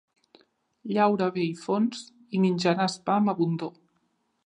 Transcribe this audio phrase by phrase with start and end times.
[0.95, 2.01] Llaura bé i fons
[2.39, 3.75] i menjaràs pa amb abundor.